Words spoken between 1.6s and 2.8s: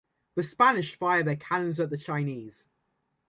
at the Chinese.